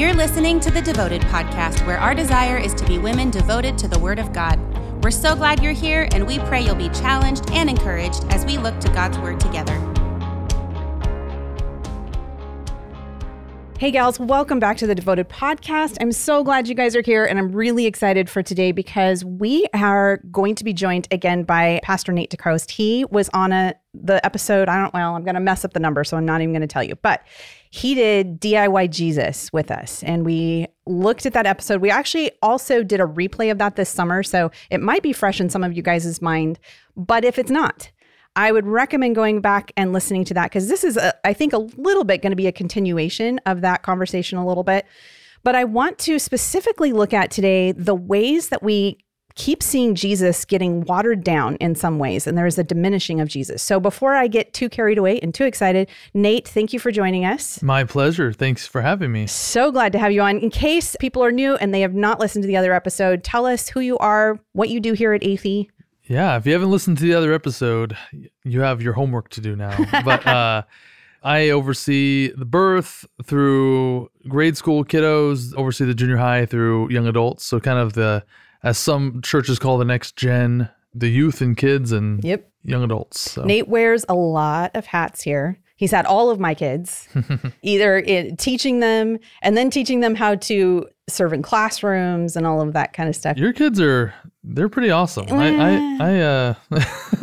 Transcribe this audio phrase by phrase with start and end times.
[0.00, 3.86] You're listening to the Devoted Podcast, where our desire is to be women devoted to
[3.86, 4.58] the Word of God.
[5.04, 8.56] We're so glad you're here, and we pray you'll be challenged and encouraged as we
[8.56, 9.74] look to God's Word together.
[13.78, 15.98] Hey, gals, welcome back to the Devoted Podcast.
[16.00, 19.66] I'm so glad you guys are here, and I'm really excited for today because we
[19.74, 22.70] are going to be joined again by Pastor Nate DeCroast.
[22.70, 24.68] He was on a the episode.
[24.70, 24.94] I don't.
[24.94, 26.84] Well, I'm going to mess up the number, so I'm not even going to tell
[26.84, 26.94] you.
[26.96, 27.22] But
[27.70, 31.80] he did DIY Jesus with us, and we looked at that episode.
[31.80, 35.40] We actually also did a replay of that this summer, so it might be fresh
[35.40, 36.58] in some of you guys' mind.
[36.96, 37.92] But if it's not,
[38.34, 41.52] I would recommend going back and listening to that because this is, a, I think,
[41.52, 44.84] a little bit going to be a continuation of that conversation a little bit.
[45.44, 48.98] But I want to specifically look at today the ways that we
[49.40, 53.28] keep seeing Jesus getting watered down in some ways, and there is a diminishing of
[53.28, 53.62] Jesus.
[53.62, 57.24] So before I get too carried away and too excited, Nate, thank you for joining
[57.24, 57.62] us.
[57.62, 58.34] My pleasure.
[58.34, 59.26] Thanks for having me.
[59.26, 60.40] So glad to have you on.
[60.40, 63.46] In case people are new and they have not listened to the other episode, tell
[63.46, 65.68] us who you are, what you do here at Athey.
[66.02, 67.96] Yeah, if you haven't listened to the other episode,
[68.44, 69.74] you have your homework to do now.
[70.04, 70.64] but uh,
[71.22, 77.46] I oversee the birth through grade school kiddos, oversee the junior high through young adults.
[77.46, 78.22] So kind of the,
[78.62, 82.48] as some churches call the next gen, the youth and kids and Yep.
[82.64, 83.20] young adults.
[83.32, 83.42] So.
[83.44, 85.58] Nate wears a lot of hats here.
[85.76, 87.08] He's had all of my kids,
[87.62, 92.60] either in teaching them and then teaching them how to serve in classrooms and all
[92.60, 93.38] of that kind of stuff.
[93.38, 94.12] Your kids are
[94.44, 95.26] they're pretty awesome.
[95.30, 96.54] I I, I uh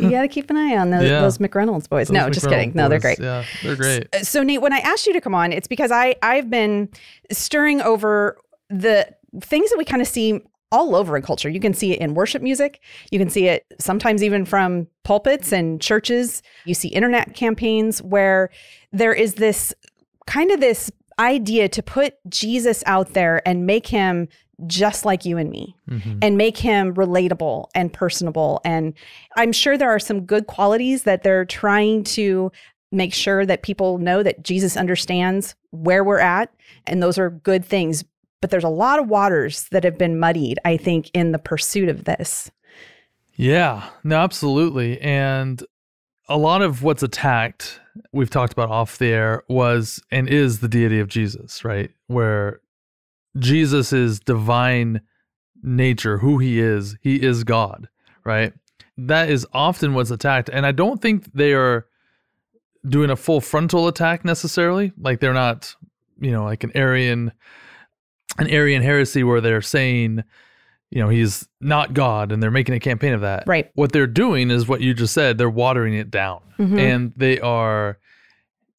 [0.00, 1.20] you got to keep an eye on those, Yeah.
[1.20, 2.10] those McReynolds boys.
[2.10, 2.72] no, those just McReynolds kidding.
[2.74, 3.18] No, they're great.
[3.20, 4.08] Yeah, they're great.
[4.22, 6.88] So Nate, when I asked you to come on, it's because I I've been
[7.30, 8.38] stirring over
[8.70, 9.08] the
[9.40, 11.48] things that we kind of see all over in culture.
[11.48, 12.80] You can see it in worship music.
[13.10, 16.42] You can see it sometimes even from pulpits and churches.
[16.64, 18.50] You see internet campaigns where
[18.92, 19.72] there is this
[20.26, 24.28] kind of this idea to put Jesus out there and make him
[24.66, 26.18] just like you and me Mhm.
[26.20, 28.60] and make him relatable and personable.
[28.64, 28.92] And
[29.36, 32.50] I'm sure there are some good qualities that they're trying to
[32.90, 36.50] make sure that people know that Jesus understands where we're at.
[36.86, 38.04] And those are good things.
[38.40, 41.88] But there's a lot of waters that have been muddied, I think, in the pursuit
[41.88, 42.50] of this.
[43.34, 45.00] Yeah, no, absolutely.
[45.00, 45.62] And
[46.28, 47.80] a lot of what's attacked,
[48.12, 51.90] we've talked about off the air, was and is the deity of Jesus, right?
[52.06, 52.60] Where
[53.38, 55.00] Jesus is divine
[55.62, 57.88] nature, who he is, he is God,
[58.24, 58.52] right?
[58.96, 60.50] That is often what's attacked.
[60.52, 61.86] And I don't think they are
[62.88, 64.92] doing a full frontal attack necessarily.
[64.98, 65.74] Like they're not,
[66.20, 67.32] you know, like an Arian
[68.38, 70.22] an Arian heresy where they're saying,
[70.90, 73.44] you know, he's not God and they're making a campaign of that.
[73.46, 73.70] Right.
[73.74, 76.40] What they're doing is what you just said, they're watering it down.
[76.58, 76.78] Mhm.
[76.78, 77.98] And they are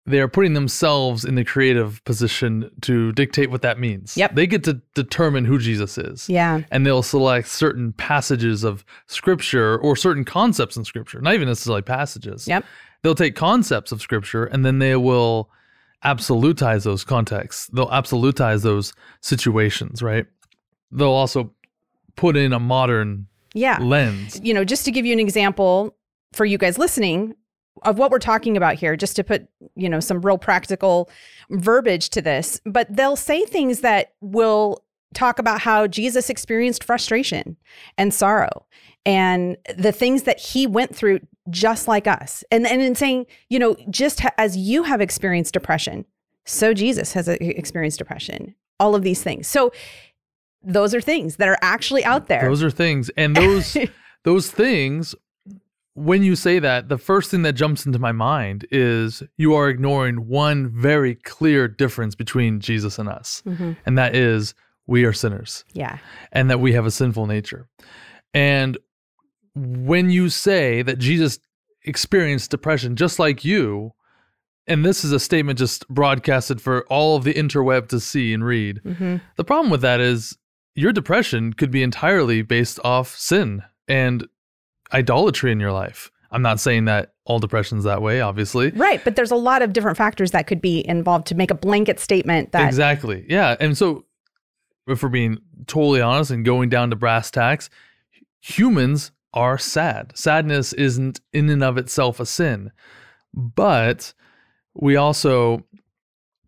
[0.06, 4.18] they are putting themselves in the creative position to dictate what that means.
[4.18, 4.34] Yep.
[4.34, 6.28] They get to determine who Jesus is.
[6.28, 6.62] Yeah.
[6.72, 11.84] And they'll select certain passages of scripture or certain concepts in scripture, not even necessarily
[11.84, 12.48] passages.
[12.48, 12.66] Yep.
[13.04, 15.52] They'll take concepts of scripture and then they will
[16.06, 17.68] absolutize those contexts.
[17.68, 20.26] They'll absolutize those situations, right?
[20.92, 21.52] They'll also
[22.16, 23.80] put in a modern Yeah.
[23.82, 24.40] lens.
[24.44, 25.96] you know, just to give you an example
[26.34, 27.34] for you guys listening
[27.84, 31.10] of what we're talking about here, just to put, you know, some real practical
[31.50, 34.84] verbiage to this, but they'll say things that will
[35.14, 37.58] talk about how Jesus experienced frustration
[37.98, 38.66] and sorrow
[39.06, 42.44] and the things that he went through just like us.
[42.52, 46.06] And and in saying, you know, just ha- as you have experienced depression,
[46.46, 48.56] so Jesus has uh, experienced depression.
[48.80, 49.48] All of these things.
[49.48, 49.72] So
[50.64, 52.42] those are things that are actually out there.
[52.48, 53.10] Those are things.
[53.18, 53.76] And those
[54.24, 55.16] those things
[55.96, 59.68] when you say that, the first thing that jumps into my mind is you are
[59.68, 63.44] ignoring one very clear difference between Jesus and us.
[63.46, 63.76] Mhm.
[63.86, 64.54] And that is
[64.88, 65.66] we are sinners.
[65.74, 65.98] Yeah.
[66.32, 67.68] and that we have a sinful nature.
[68.34, 68.78] And
[69.56, 71.40] when you say that Jesus
[71.84, 73.94] experienced depression just like you,
[74.68, 78.46] and this is a statement just broadcasted for all of the interweb to see and
[78.46, 80.38] read, hmm the problem with that is
[80.76, 84.28] your depression could be entirely based off sin and
[84.94, 86.12] idolatry in your life.
[86.32, 88.70] I'm not saying that all depression's that way, obviously.
[88.72, 91.56] Right, but there's a lot of different factors that could be involved to make a
[91.56, 93.26] blanket statement that Exactly.
[93.28, 93.56] Yeah.
[93.60, 94.06] And so,
[94.88, 95.38] if we're being
[95.68, 97.70] totally honest and going down to brass tacks,
[98.42, 100.12] humans are sad.
[100.16, 102.72] Sadness isn't in and of itself a sin.
[103.34, 104.14] But
[104.74, 105.66] we also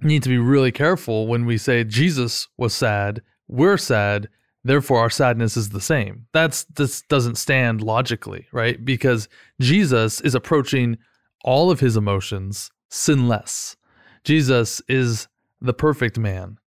[0.02, 4.30] need to be really careful when we say Jesus was sad, we're sad,
[4.64, 6.26] therefore our sadness is the same.
[6.34, 8.84] That's this doesn't stand logically, right?
[8.84, 9.30] Because
[9.60, 10.98] Jesus is approaching
[11.44, 13.76] all of his emotions sinless.
[14.24, 15.28] Jesus is
[15.60, 16.58] the perfect man.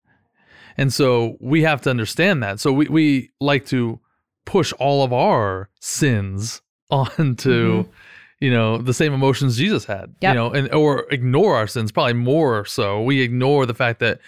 [0.77, 2.59] And so we have to understand that.
[2.59, 3.99] So we, we like to
[4.45, 7.89] push all of our sins onto Mhm.
[8.39, 10.33] you know the same emotions Jesus had Yep.
[10.33, 13.01] you know and or ignore our sins probably more so.
[13.01, 14.19] We ignore the fact that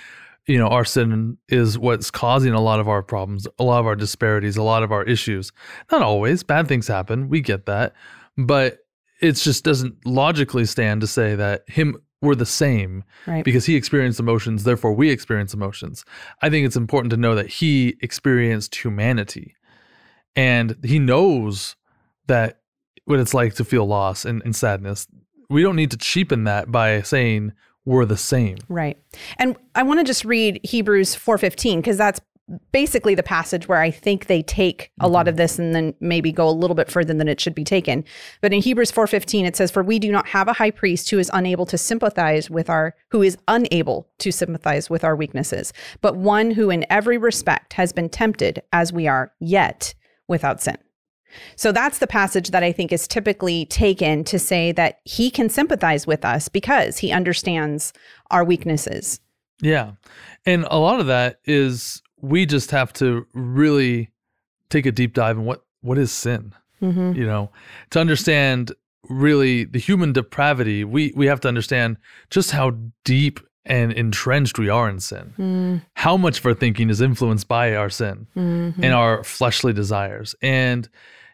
[0.47, 3.85] you know our sin is what's causing a lot of our problems a lot of
[3.85, 5.51] our disparities a lot of our issues.
[5.91, 6.43] Not always.
[6.43, 7.29] Bad things happen.
[7.29, 7.93] We get that.
[8.37, 8.79] But
[9.21, 13.43] it just doesn't logically stand to say that him we're the same Right.
[13.45, 16.03] because he experienced emotions therefore we experience emotions.
[16.41, 19.53] I think it's important to know that he experienced humanity
[20.37, 21.75] and he knows
[22.27, 22.61] that
[23.05, 25.07] what it's like to feel loss and, and sadness
[25.49, 27.51] we don't need to cheapen that by saying
[27.85, 28.97] we're the same Right.
[29.37, 32.19] And I want to just read Hebrews 4:15 because that's
[32.71, 35.29] basically the passage where I think they take a lot mm-hmm.
[35.29, 38.05] of this and then maybe go a little bit further than it should be taken.
[38.41, 41.19] But in Hebrews 4:15 it says for we do not have a high priest who
[41.19, 46.15] is unable to sympathize with our who is unable to sympathize with our weaknesses, but
[46.15, 49.93] one who in every respect has been tempted as we are, yet
[50.27, 50.77] without sin.
[51.55, 55.49] So that's the passage that I think is typically taken to say that he can
[55.49, 57.93] sympathize with us because he understands
[58.31, 59.19] our weaknesses.
[59.61, 59.93] Yeah.
[60.45, 64.11] And a lot of that is we just have to really
[64.69, 66.53] take a deep dive in what what is sin?
[66.81, 67.13] Mm-hmm.
[67.13, 67.51] You know,
[67.91, 68.71] to understand
[69.09, 71.97] really the human depravity, we we have to understand
[72.29, 75.33] just how deep and entrenched we are in sin.
[75.37, 75.77] Mm-hmm.
[75.93, 78.83] How much of our thinking is influenced by our sin Mm-hmm.
[78.83, 80.35] and our fleshly desires.
[80.41, 80.89] And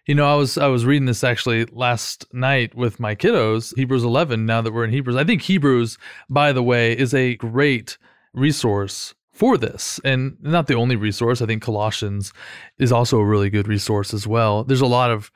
[0.06, 4.04] you know, I was I was reading this actually last night with my kiddos, Hebrews
[4.04, 4.46] 11.
[4.46, 5.98] Now that we're in Hebrews, I think Hebrews,
[6.30, 7.98] by the way, is a great
[8.34, 11.42] resource for this, and not the only resource.
[11.42, 12.34] I think Colossians
[12.78, 14.64] is also a really good resource as well.
[14.64, 15.32] There's a lot of,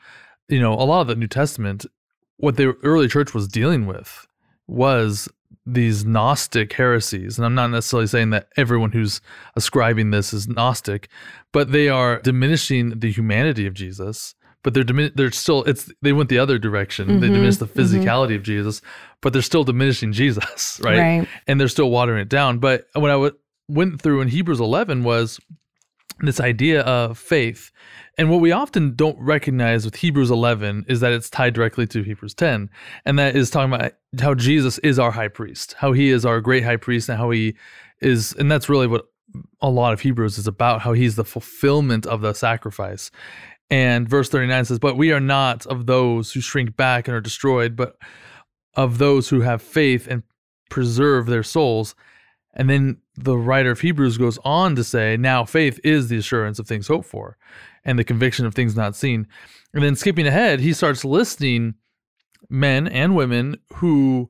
[0.49, 1.85] you know, a lot of the New Testament.
[2.35, 4.27] What the early church was dealing with
[4.67, 5.29] was
[5.67, 7.37] these Gnostic heresies.
[7.37, 9.21] And I'm not necessarily saying that everyone who's
[9.55, 11.09] ascribing this is Gnostic,
[11.51, 14.33] but they are diminishing the humanity of Jesus.
[14.63, 17.19] But they're dimin- they're still it's they went the other direction.
[17.19, 17.73] They Mhm, diminished the mhm.
[17.75, 18.81] physicality of Jesus,
[19.21, 20.99] but they're still diminishing Jesus, right?
[20.99, 21.27] Right.
[21.47, 22.59] And they're still watering it down.
[22.59, 23.37] But what I w-
[23.69, 25.39] went through in Hebrews 11 was
[26.19, 27.71] this idea of faith.
[28.17, 32.01] And what we often don't recognize with Hebrews 11 is that it's tied directly to
[32.01, 32.69] Hebrews 10.
[33.05, 36.41] And that is talking about how Jesus is our high priest, how he is our
[36.41, 37.55] great high priest, and how he
[38.01, 39.05] is, and that's really what
[39.61, 43.11] a lot of Hebrews is about, how he's the fulfillment of the sacrifice.
[43.69, 47.21] And verse 39 says, But we are not of those who shrink back and are
[47.21, 47.97] destroyed, but
[48.75, 50.23] of those who have faith and
[50.69, 51.95] preserve their souls.
[52.57, 56.59] And then the writer of Hebrews goes on to say, Now faith is the assurance
[56.59, 57.37] of things hoped for
[57.85, 59.27] and the conviction of things not seen.
[59.73, 61.75] And then skipping ahead, he starts listing
[62.49, 64.29] men and women who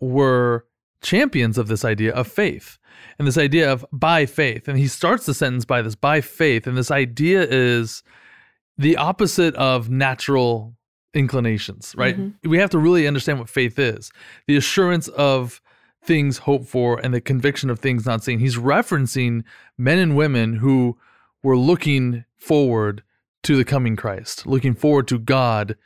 [0.00, 0.66] were
[1.00, 2.78] champions of this idea of faith
[3.18, 4.66] and this idea of by faith.
[4.66, 6.66] And he starts the sentence by this by faith.
[6.66, 8.02] And this idea is
[8.76, 10.74] the opposite of natural
[11.14, 12.18] inclinations, right?
[12.18, 12.50] Mm-hmm.
[12.50, 14.10] We have to really understand what faith is
[14.48, 15.60] the assurance of
[16.04, 18.38] things hoped for and the conviction of things not seen.
[18.38, 19.42] He's referencing
[19.78, 20.98] men and women who
[21.42, 23.02] were looking forward
[23.44, 25.76] to the coming Christ, looking forward to God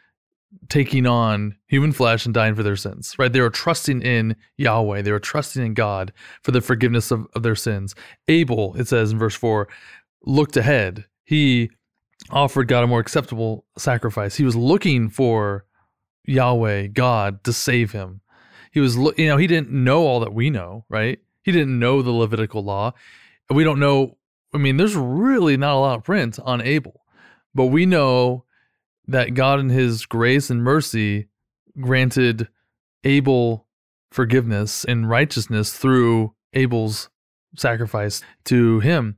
[0.68, 3.32] taking on human flesh and dying for their sins, right?
[3.32, 5.02] They were trusting in Yahweh.
[5.02, 6.12] They were trusting in God
[6.42, 7.94] for the forgiveness of, of their sins.
[8.28, 9.68] Abel, it says in verse 4,
[10.24, 11.06] looked ahead.
[11.24, 11.70] He
[12.30, 14.36] offered God a more acceptable sacrifice.
[14.36, 15.64] He was looking for
[16.24, 18.20] Yahweh, God, to save him.
[18.78, 21.18] He was, you know, he didn't know all that we know, right?
[21.42, 22.92] He didn't know the Levitical law.
[23.50, 24.18] We don't know.
[24.54, 27.00] I mean, there's really not a lot of print on Abel,
[27.52, 28.44] but we know
[29.08, 31.26] that God, in His grace and mercy,
[31.80, 32.46] granted
[33.02, 33.66] Abel
[34.12, 37.10] forgiveness and righteousness through Abel's
[37.56, 39.16] sacrifice to him.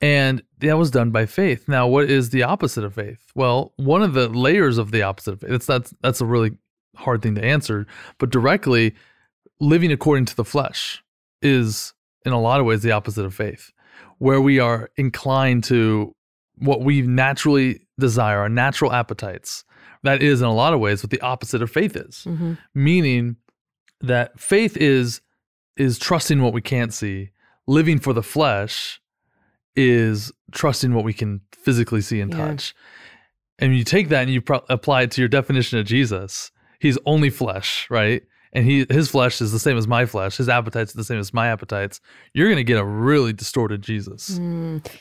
[0.00, 1.68] And that was done by faith.
[1.68, 3.30] Now, what is the opposite of faith?
[3.36, 6.58] Well, one of the layers of the opposite of faith, it's that's that's a really
[6.96, 7.86] hard thing to answer,
[8.18, 8.94] but directly
[9.60, 11.02] living according to the flesh
[11.42, 11.92] is
[12.24, 13.72] in a lot of ways the opposite of faith,
[14.18, 16.14] where we are inclined to
[16.58, 19.64] what we naturally desire, our natural appetites.
[20.02, 22.54] That is in a lot of ways what the opposite of faith is Mm-hmm.
[22.74, 23.36] meaning
[24.00, 25.20] that faith is
[25.76, 27.30] is trusting what we can't see
[27.66, 29.00] living for the flesh
[29.74, 32.46] is trusting what we can physically see and Yeah.
[32.48, 32.74] touch
[33.58, 36.98] and you take that and you pro- apply it to your definition of jesus he's
[37.06, 38.22] only flesh right?
[38.52, 40.38] And he his flesh is the same as my flesh.
[40.38, 42.00] His appetites are the same as my appetites.
[42.32, 44.38] You're going to get a really distorted jesus.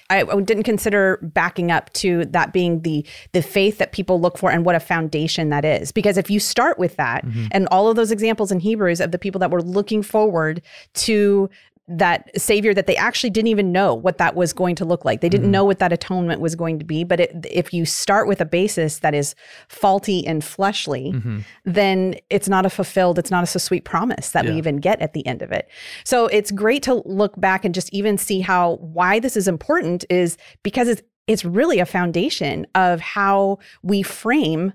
[0.10, 4.38] I I didn't consider backing up to that being the the faith that people look
[4.38, 5.94] for and what a foundation that is.
[5.94, 7.48] Because if you start with that Mm-hmm.
[7.52, 10.62] and all of those examples in Hebrews of the people that were looking forward
[10.96, 11.50] to
[11.88, 15.22] that savior that they actually didn't even know what that was going to look like.
[15.22, 15.52] They didn't Mhm.
[15.52, 17.04] know what that atonement was going to be.
[17.04, 19.36] But it, if you start with a basis that is
[19.68, 21.44] faulty and fleshly, Mhm.
[21.64, 24.52] then it's not a fulfilled, it's not a so sweet promise that Yeah.
[24.52, 25.68] we even get at the end of it.
[26.04, 30.06] So it's great to look back and just even see how why this is important
[30.10, 34.74] is because it's it's really a foundation of how we frame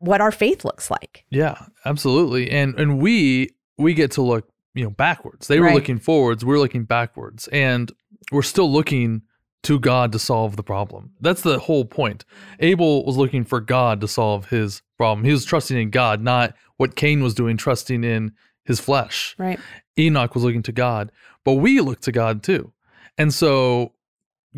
[0.00, 1.24] what our faith looks like.
[1.30, 2.50] Yeah, absolutely.
[2.50, 5.48] And and we we get to look, you know, backwards.
[5.48, 5.74] They were Right.
[5.74, 7.48] looking forwards, we're looking backwards.
[7.48, 7.92] And
[8.30, 9.22] we're still looking
[9.64, 11.12] to God to solve the problem.
[11.20, 12.24] That's the whole point.
[12.60, 15.24] Abel was looking for God to solve his problem.
[15.24, 18.32] He was trusting in God, not what Cain was doing, trusting in
[18.64, 19.34] his flesh.
[19.38, 19.60] Right.
[19.98, 21.12] Enoch was looking to God,
[21.44, 22.72] but we look to God too.
[23.18, 23.92] And so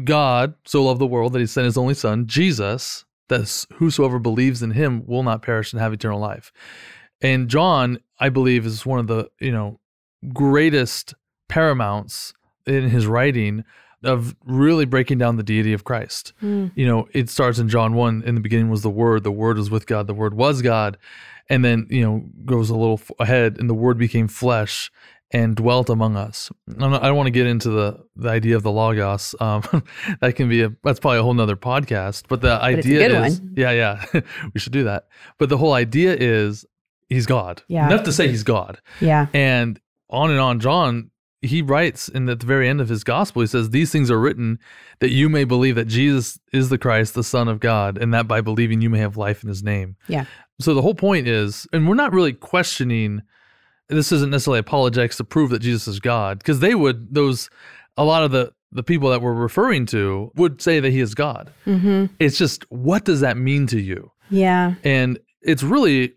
[0.05, 4.63] God so loved the world that he sent his only son, Jesus, that whosoever believes
[4.63, 6.53] in him will not perish and have eternal life.
[7.21, 9.81] And John, I believe, is one of the, you know,
[10.33, 11.15] greatest
[11.49, 12.35] paramounts
[12.67, 13.65] in his writing
[14.03, 16.33] of really breaking down the deity of Christ.
[16.43, 19.57] You know, it starts in John 1 in the beginning was the word, the word
[19.57, 20.99] was with God, the word was God.
[21.49, 24.91] And then, you know, goes a little f- ahead and the word became flesh
[25.31, 26.51] and dwelt among us.
[26.67, 29.35] Not- I don't want to get into the, the idea of the logos.
[29.41, 29.63] Um,
[30.21, 32.25] that can be a that's probably a whole nother podcast.
[32.29, 33.55] But the a idea is, one.
[33.57, 34.05] yeah, yeah,
[34.55, 35.09] we should do that.
[35.39, 36.65] But the whole idea is
[37.09, 37.63] he's God.
[37.69, 37.87] Yeah.
[37.89, 38.81] enough to say he's God.
[39.01, 39.27] Yeah.
[39.35, 39.81] And
[40.11, 43.47] on and on, John, he writes in at the very end of his gospel, he
[43.47, 44.59] says, These things are written
[45.01, 48.27] that you may believe that Jesus is the Christ, the Son of God, and that
[48.27, 49.97] by believing you may have life in his name.
[50.09, 50.25] Yeah.
[50.61, 53.23] So the whole point is, and we're not really questioning,
[53.89, 57.51] this isn't necessarily apologetics to prove that Jesus is God, because they would, those,
[57.97, 61.15] a lot of the, the people that we're referring to would say that he is
[61.15, 61.53] God.
[61.67, 62.07] Mm-hmm.
[62.19, 64.11] It's just, what does that mean to you?
[64.31, 64.75] Yeah.
[64.83, 66.15] and it's really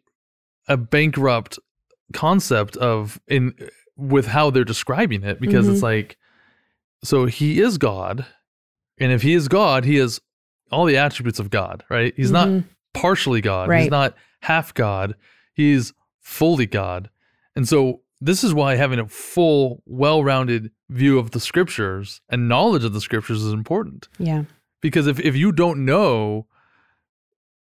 [0.67, 1.60] a bankrupt
[2.13, 3.53] concept of in
[3.95, 5.73] with how they're describing it because Mm-hmm.
[5.75, 6.17] it's like
[7.03, 8.25] so he is god
[8.99, 10.19] and if he is god he has
[10.71, 12.63] all the attributes of god right he's not Mhm.
[12.93, 15.15] partially god he's not half god
[15.53, 17.09] he's fully god
[17.55, 22.83] and so this is why having a full well-rounded view of the scriptures and knowledge
[22.83, 24.43] of the scriptures is important Yeah.
[24.81, 26.47] because if, if you don't know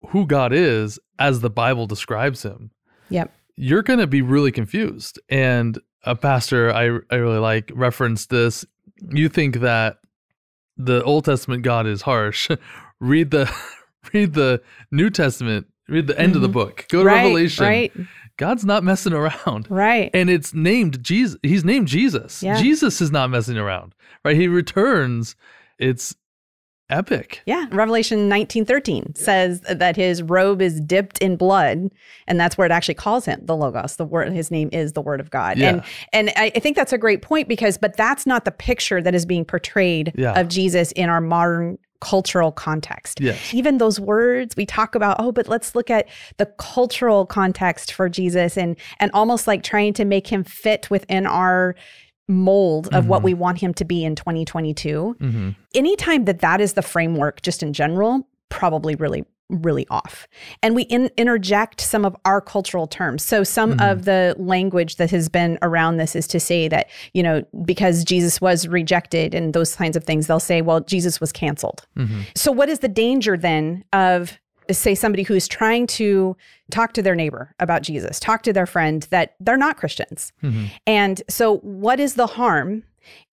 [0.09, 2.71] who God is as the Bible describes him,
[3.09, 3.33] Yep.
[3.62, 5.20] You're going to be really confused.
[5.28, 8.66] And a pastor I, I really like referenced this.
[9.12, 9.98] You think that
[10.78, 12.50] the Old Testament God is harsh.
[13.01, 13.54] read the
[14.13, 14.62] read the
[14.92, 16.54] New Testament, read the end of the Mhm.
[16.54, 16.86] book.
[16.89, 17.24] Go to right.
[17.24, 17.66] Revelation.
[17.66, 17.92] Right.
[18.38, 19.68] God's not messing around.
[19.70, 20.10] Right.
[20.13, 21.38] And it's named Jesus.
[21.44, 22.42] He's named Jesus.
[22.42, 22.58] Yeah.
[22.62, 23.94] Jesus is not messing around.
[24.24, 24.38] Right?
[24.38, 25.36] He returns.
[25.78, 26.16] It's
[26.89, 27.41] epic.
[27.46, 31.89] Yeah, Revelation 19:13 says that his robe is dipped in blood
[32.27, 33.96] and that's where it actually calls him the logos.
[33.98, 35.58] The word his name is the word of God.
[35.58, 35.69] Yeah.
[35.69, 39.01] And and I, I think that's a great point because but that's not the picture
[39.01, 40.39] that is being portrayed Yeah.
[40.39, 43.19] of Jesus in our modern cultural context.
[43.19, 43.53] Yes.
[43.53, 48.08] Even those words we talk about, oh, but let's look at the cultural context for
[48.08, 51.75] Jesus and and almost like trying to make him fit within our
[52.29, 53.25] mold of what Mhm.
[53.25, 57.62] we want him to be in 2022 hmm anytime that that is the framework just
[57.63, 60.27] in general probably really really off.
[60.62, 63.24] And we in, interject some of our cultural terms.
[63.25, 63.91] So some Mhm.
[63.91, 68.03] of the language that has been around this is to say that you know because
[68.03, 71.88] jesus was rejected and those kinds of things they'll say well jesus was canceled.
[71.98, 72.05] Hmm
[72.36, 74.38] so what is the danger then of
[74.71, 76.35] say somebody who's trying to
[76.71, 80.65] talk to their neighbor about jesus talk to their friend that they're not christians hmm
[80.88, 82.83] and so, what is the harm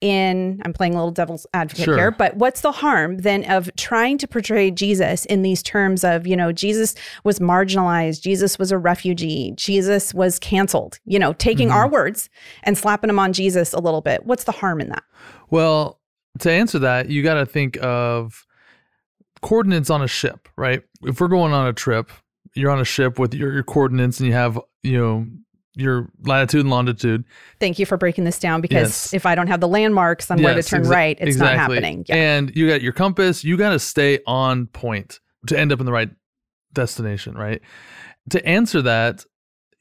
[0.00, 1.96] in, I'm playing a little devil's advocate Sure.
[1.96, 6.26] here, but what's the harm then of trying to portray Jesus in these terms of,
[6.26, 11.68] you know, Jesus was marginalized, Jesus was a refugee, Jesus was canceled, you know, taking
[11.68, 11.76] Mm-hmm.
[11.76, 12.30] our words
[12.62, 14.24] and slapping them on Jesus a little bit?
[14.24, 15.02] What's the harm in that?
[15.50, 16.00] Well,
[16.40, 18.45] to answer that, you got to think of
[19.42, 20.82] coordinates on a ship, right?
[21.02, 22.10] If we're going on a trip,
[22.54, 25.26] you're on a ship with your, your coordinates and you have, you know,
[25.78, 27.22] your latitude and longitude.
[27.60, 29.12] Thank you for breaking this down because Yes.
[29.14, 32.04] if I don't have the landmarks on where to turn exa- right, it's not happening.
[32.08, 32.16] Yeah.
[32.16, 35.84] And you got your compass, you got to stay on point to end up in
[35.86, 36.08] the right
[36.72, 37.60] destination, right?
[38.30, 39.24] To answer that,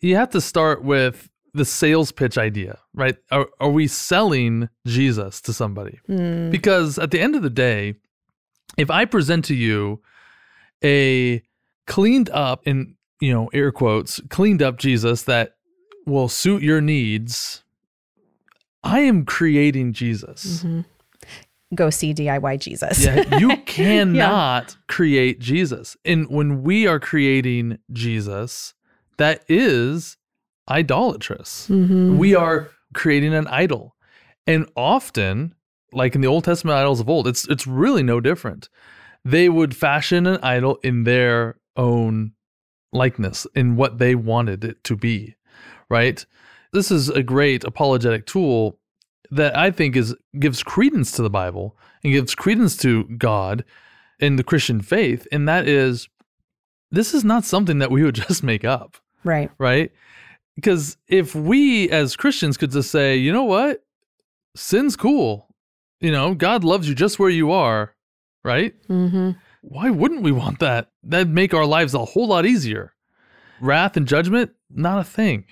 [0.02, 3.16] you have to start with the sales pitch idea, right?
[3.32, 6.00] Are, are we selling Jesus to somebody?
[6.10, 7.96] Mm, Because at the end of the day,
[8.78, 10.02] if I present to you
[10.84, 11.42] a
[11.88, 15.56] cleaned up, in you know, air quotes, cleaned up Jesus that
[16.06, 17.64] will suit your needs,
[18.84, 20.64] I am creating Jesus.
[20.64, 20.86] mhm.
[21.74, 23.04] Go see DIY Jesus.
[23.04, 25.98] Yeah, you cannot create Jesus.
[26.06, 28.76] And when we are creating Jesus,
[29.18, 30.18] that is
[30.70, 31.68] idolatrous.
[31.70, 32.18] Mhm.
[32.18, 33.96] We are creating an idol.
[34.46, 35.55] And often,
[35.96, 38.70] like in the Old Testament idols of old, it's it's really no different.
[39.24, 42.34] They would fashion an idol in their own
[42.94, 45.36] likeness, in what they wanted it to be,
[45.90, 46.26] right?
[46.74, 48.78] This is a great apologetic tool
[49.32, 53.64] that I think is gives credence to the Bible and gives credence to God
[54.20, 56.08] in the Christian faith, and that is
[56.92, 59.50] this is not something that we would just make up, Right.
[59.58, 59.92] right?
[60.56, 63.84] Because if we as Christians could just say, you know what,
[64.56, 65.48] sin's cool,
[66.00, 67.96] you know, God loves you just where you are,
[68.44, 68.74] right?
[68.88, 69.32] Mm-hmm.
[69.62, 70.92] Why wouldn't we want that?
[71.04, 72.94] That'd make our lives a whole lot easier.
[73.60, 75.46] Wrath and judgment, not a thing.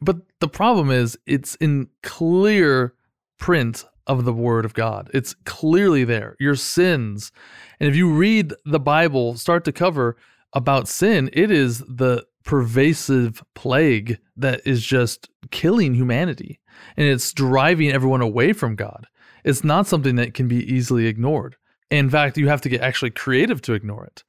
[0.00, 2.94] But the problem is, it's in clear
[3.38, 5.10] print of the Word of God.
[5.12, 6.36] It's clearly there.
[6.38, 7.32] Your sins.
[7.80, 10.16] And if you read the Bible start to cover
[10.52, 16.60] about sin, it is the pervasive plague that is just killing humanity.
[16.96, 19.06] And it's driving everyone away from God.
[19.46, 21.56] It's not something that can be easily ignored.
[21.90, 24.24] In fact, you have to get actually creative to ignore it.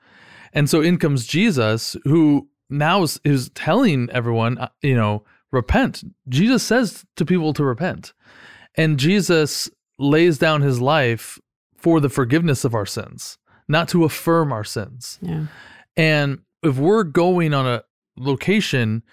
[0.53, 6.03] And so in comes Jesus, who now is, is telling everyone, uh, you know, repent.
[6.29, 8.13] Jesus says to people to repent.
[8.75, 11.39] And Jesus lays down his life
[11.75, 15.17] for the forgiveness of our sins, not to affirm our sins.
[15.21, 15.47] Yeah.
[15.95, 17.83] And if we're going on a
[18.17, 19.03] location,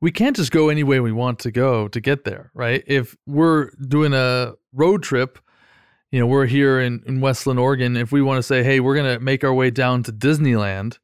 [0.00, 2.84] we can't just go any way we want to go to get there, right?
[2.86, 5.38] If we're doing a road trip,
[6.10, 7.96] you know, we're here in, in West Linn, Oregon.
[7.96, 10.98] If we want to say, hey, we're going to make our way down to Disneyland,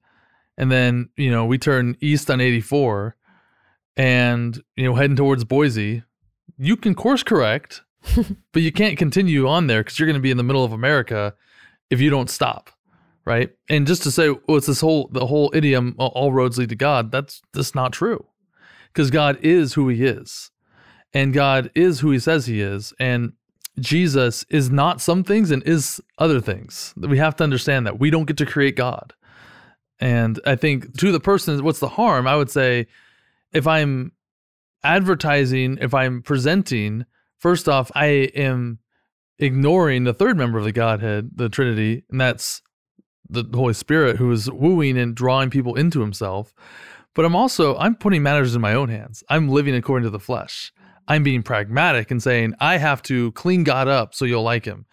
[0.56, 3.16] and then, you know, we turn east on 84
[3.96, 6.02] and, you know, heading towards Boise,
[6.58, 7.82] you can course correct,
[8.52, 10.72] but you can't continue on there because you're going to be in the middle of
[10.72, 11.34] America
[11.90, 12.70] if you don't stop
[13.24, 13.50] right?
[13.68, 16.76] And just to say, well, it's this whole the whole idiom, all roads lead to
[16.76, 17.10] God.
[17.10, 18.26] That's just not true,
[18.88, 20.50] because God is who He is,
[21.12, 23.32] and God is who He says He is, and
[23.80, 26.92] Jesus is not some things and is other things.
[26.96, 29.14] We have to understand that we don't get to create God,
[29.98, 32.26] and I think to the person, what's the harm?
[32.26, 32.86] I would say,
[33.52, 34.12] if I'm
[34.84, 37.06] advertising, if I'm presenting,
[37.38, 38.80] first off, I am
[39.38, 42.62] ignoring the third member of the Godhead, the Trinity, and that's
[43.28, 46.54] the Holy Spirit who is wooing and drawing people into himself.
[47.14, 49.22] But I'm also I'm putting matters in my own hands.
[49.28, 50.72] I'm living according to the flesh.
[51.08, 54.86] I'm being pragmatic and saying I have to clean God up so you'll like him.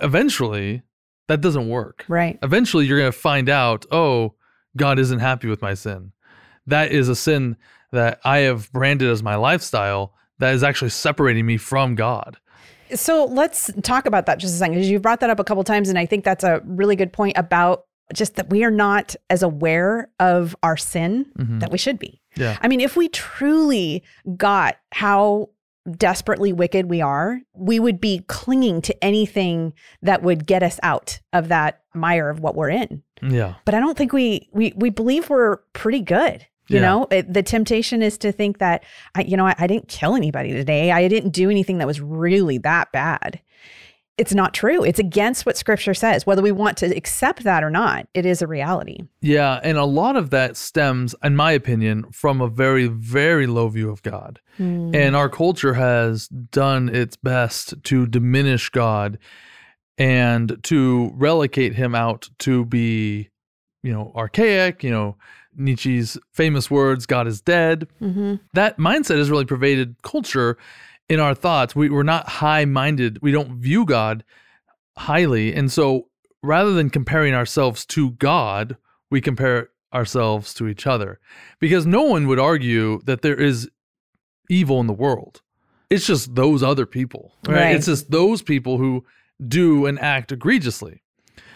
[0.00, 0.82] Eventually,
[1.28, 2.04] that doesn't work.
[2.08, 2.38] Right.
[2.42, 4.34] Eventually you're going to find out, "Oh,
[4.76, 6.12] God isn't happy with my sin."
[6.66, 7.56] That is a sin
[7.92, 12.38] that I have branded as my lifestyle that is actually separating me from God.
[12.94, 15.64] So let's talk about that just a second because you've brought that up a couple
[15.64, 17.84] times, and I think that's a really good point about
[18.14, 21.60] just that we are not as aware of our sin Mhm.
[21.60, 22.20] that we should be.
[22.36, 22.56] Yeah.
[22.60, 24.02] I mean, if we truly
[24.36, 25.50] got how
[25.96, 31.20] desperately wicked we are, we would be clinging to anything that would get us out
[31.32, 33.02] of that mire of what we're in.
[33.20, 33.54] Yeah.
[33.64, 36.46] But I don't think we we we believe we're pretty good.
[36.68, 36.82] You Yeah.
[36.82, 38.84] know, it, the temptation is to think that
[39.16, 40.92] I, you know, I, I didn't kill anybody today.
[40.92, 43.40] I didn't do anything that was really that bad.
[44.22, 44.84] It's not true.
[44.84, 46.24] It's against what Scripture says.
[46.24, 48.98] Whether we want to accept that or not, it is a reality.
[49.20, 53.66] Yeah, and a lot of that stems, in my opinion, from a very, very low
[53.66, 54.38] view of God.
[54.58, 59.18] And our culture has done its best to diminish God
[59.98, 63.28] and to relegate him out to be,
[63.82, 65.16] you know, archaic, you know,
[65.56, 67.88] Nietzsche's famous words, God is dead.
[68.00, 68.36] Mm-hmm.
[68.52, 70.58] That mindset has really pervaded culture
[71.12, 71.76] in our thoughts.
[71.76, 74.24] We, we're not high minded, we don't view God
[74.96, 75.54] highly.
[75.54, 76.08] And so
[76.42, 78.76] rather than comparing ourselves to God,
[79.10, 81.20] we compare ourselves to each other
[81.60, 83.68] because no one would argue that there is
[84.48, 85.42] evil in the world.
[85.90, 87.56] It's just those other people, right?
[87.56, 87.76] Right.
[87.76, 89.04] It's just those people who
[89.46, 91.02] do and act egregiously,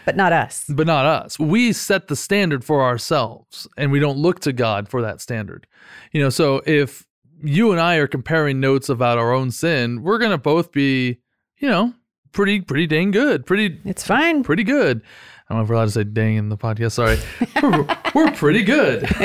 [0.05, 0.65] But not us.
[0.69, 1.39] but not us.
[1.39, 5.67] We set the standard for ourselves and we don't look to God for that standard.
[6.13, 7.06] You know, so if
[7.43, 11.19] you and I are comparing notes about our own sin, we're going to both be,
[11.59, 11.95] you know,
[12.33, 13.47] pretty pretty dang good.
[13.47, 14.43] Pretty It's fine.
[14.43, 15.03] pretty good.
[15.49, 16.93] I don't know if we're allowed to say dang in the podcast.
[16.93, 17.19] Sorry.
[17.63, 19.03] we're, we're pretty good.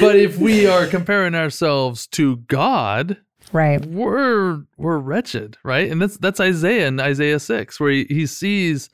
[0.00, 3.16] but if we are comparing ourselves to God,
[3.52, 3.84] Right.
[3.84, 5.90] we're we're wretched, right?
[5.90, 8.88] And that's that's Isaiah in Isaiah 6 where he, he sees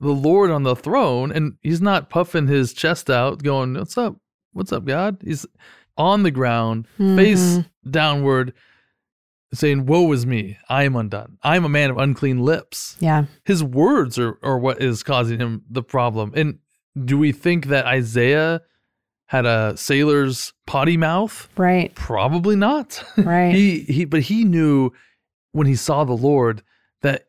[0.00, 4.16] the Lord on the throne and he's not puffing his chest out going, "What's up?
[4.52, 5.44] What's up, God?" He's
[5.96, 7.90] on the ground, face mm-hmm.
[7.90, 8.52] downward
[9.54, 10.58] saying, "Woe is me.
[10.68, 11.38] I am undone.
[11.42, 13.24] I am a man of unclean lips." Yeah.
[13.44, 16.32] his words are, are what is causing him the problem.
[16.34, 16.58] And
[17.04, 18.62] do we think that Isaiah
[19.26, 21.48] had a sailor's potty mouth?
[21.56, 21.94] Right.
[21.94, 23.02] Probably not.
[23.16, 23.54] Right.
[23.54, 24.90] he he but he knew
[25.52, 26.62] when he saw the Lord
[27.02, 27.26] that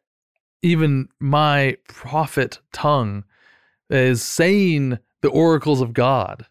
[0.61, 3.25] even my prophet tongue
[3.89, 6.45] is saying the oracles of God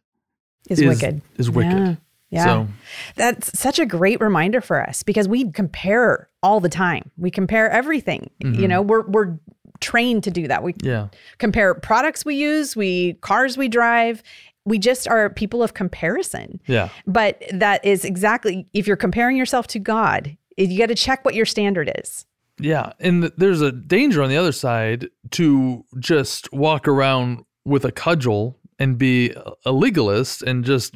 [0.69, 1.23] Is, wicked.
[1.37, 1.73] Is wicked.
[1.73, 1.95] Yeah.
[2.31, 2.45] Yeah.
[2.45, 2.69] So
[3.17, 7.11] That's such a great reminder for us because we compare all the time.
[7.19, 8.31] We compare everything.
[8.39, 8.69] You Mhm.
[8.69, 9.39] know, we're we're
[9.81, 10.63] trained to do that.
[10.63, 11.09] We yeah.
[11.39, 14.23] compare products we use, we cars we drive.
[14.65, 16.61] We just are people of comparison.
[16.67, 16.89] Yeah.
[17.07, 21.35] But that is exactly if you're comparing yourself to God, you got to check what
[21.35, 22.25] your standard is.
[22.61, 27.91] Yeah, and there's a danger on the other side to just walk around with a
[27.91, 29.33] cudgel and be
[29.65, 30.95] a legalist and just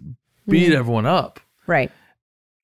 [0.48, 0.76] beat Mhm.
[0.76, 1.40] everyone up.
[1.66, 1.90] Right.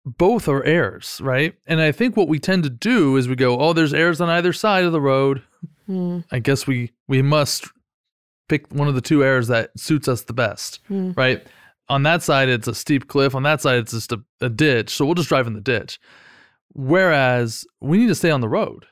[0.04, 1.54] Both are errors, right?
[1.66, 4.28] And I think what we tend to do is we go, "Oh, there's errors on
[4.28, 5.42] either side of the road.
[5.88, 7.68] Mm, I guess we we must
[8.48, 11.46] pick one of the two errors that suits us the best." mm, right?
[11.88, 13.34] On that side, it's a steep cliff.
[13.34, 14.90] On that side, it's just a, a ditch.
[14.90, 16.00] So we'll just drive in the ditch.
[16.74, 18.86] Whereas we need to stay on the road.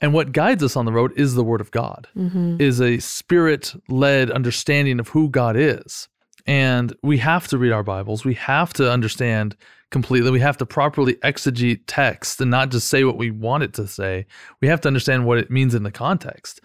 [0.00, 2.60] And what guides us on the road is the word of God, mhm.
[2.60, 6.08] is a spirit led understanding of who God is.
[6.46, 8.24] And we have to read our Bibles.
[8.24, 9.56] We have to understand
[9.90, 10.30] completely.
[10.30, 13.86] We have to properly exegete text and not just say what we want it to
[13.86, 14.26] say.
[14.60, 16.60] We have to understand what it means in the context.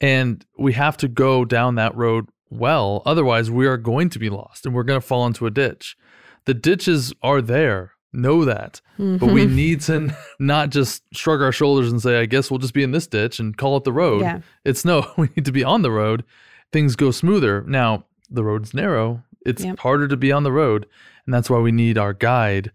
[0.00, 3.02] And we have to go down that road well.
[3.04, 5.96] Otherwise, we are going to be lost and we're going to fall into a ditch.
[6.44, 7.92] The ditches are there.
[8.12, 8.80] Know that.
[8.96, 9.54] But we Mhm.
[9.54, 12.90] need to not just shrug our shoulders and say, I guess we'll just be in
[12.92, 14.22] this ditch and call it the road.
[14.22, 14.40] Yeah.
[14.64, 16.24] It's no, we need to be on the road.
[16.72, 17.62] Things go smoother.
[17.66, 19.22] Now, the road's narrow.
[19.46, 19.78] It's Yep.
[19.80, 20.86] harder to be on the road.
[21.26, 22.72] And that's why we need our guide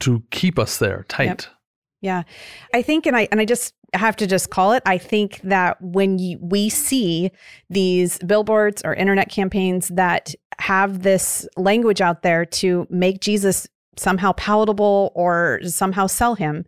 [0.00, 1.48] to keep us there tight.
[2.00, 2.22] Yeah.
[2.72, 4.82] I think and I and I just have to just call it.
[4.86, 7.30] I think that when you, we see
[7.68, 13.66] these billboards or internet campaigns that have this language out there to make Jesus
[14.00, 16.64] somehow palatable or somehow sell him,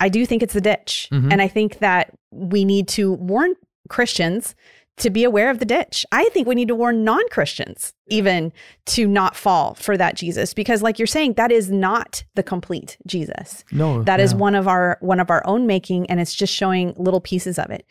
[0.00, 1.08] I do think it's the ditch.
[1.12, 1.32] Mhm.
[1.32, 3.54] And I think that we need to warn
[3.88, 4.54] Christians
[4.98, 6.06] to be aware of the ditch.
[6.10, 8.50] I think we need to warn non Christians even
[8.86, 12.96] to not fall for that Jesus because like you're saying that is not the complete
[13.06, 13.62] Jesus.
[13.72, 14.38] No, That is yeah.
[14.38, 17.70] one of our one of our own making and it's just showing little pieces of
[17.70, 17.84] it.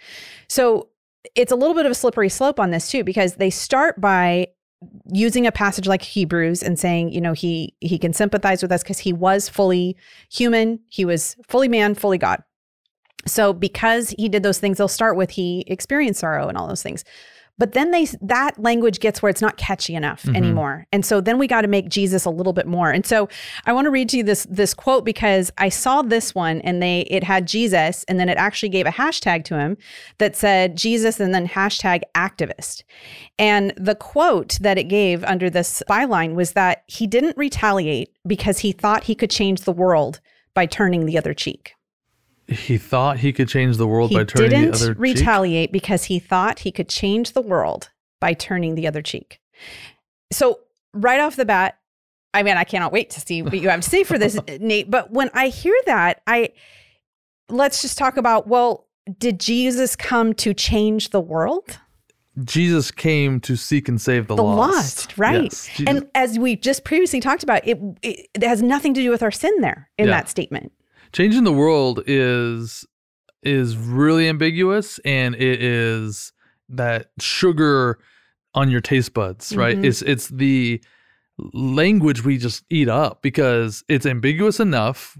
[0.49, 0.89] So
[1.35, 4.47] it's a little bit of a slippery slope on this too because they start by
[5.11, 8.83] using a passage like Hebrews and saying, you know, he he can sympathize with us
[8.83, 9.95] because he was fully
[10.31, 12.43] human, he was fully man, fully God.
[13.27, 16.83] So because he did those things, they'll start with he experienced sorrow and all those
[16.83, 17.03] things.
[17.57, 20.35] But then they that language gets where it's not catchy enough Mhm.
[20.35, 20.85] anymore.
[20.91, 22.91] And so then we got to make Jesus a little bit more.
[22.91, 23.29] And so
[23.65, 26.81] I want to read to you this this quote because I saw this one and
[26.81, 29.77] they it had Jesus and then it actually gave a hashtag to him
[30.17, 32.83] that said Jesus and then hashtag activist.
[33.39, 38.59] And the quote that it gave under this byline was that he didn't retaliate because
[38.59, 40.19] he thought he could change the world
[40.53, 41.73] by turning the other cheek.
[42.47, 45.01] He thought he could change the world He by turning didn't the other cheek.
[45.01, 47.89] retaliate because he thought he could change the world
[48.21, 49.39] by turning the other cheek.
[50.31, 50.59] So
[50.93, 51.77] right off the bat,
[52.33, 54.91] I mean, I cannot wait to see what you have to say for this, Nate.
[54.91, 56.49] But when I hear that, I
[57.49, 58.87] let's just talk about well,
[59.19, 61.79] did Jesus come to change the world?
[62.43, 64.73] Jesus came to seek and save the, The lost.
[65.07, 65.43] lost, right?
[65.43, 69.09] Yes, And as we just previously talked about, it it, it has nothing to do
[69.09, 70.11] with our sin there in Yeah.
[70.11, 70.73] that statement.
[71.13, 72.85] Changing the world is
[73.43, 76.31] is really ambiguous and it is
[76.69, 77.99] that sugar
[78.53, 79.77] on your taste buds right?
[79.77, 79.85] Mhm.
[79.85, 80.81] it's it's the
[81.53, 85.17] language we just eat up because it's ambiguous enough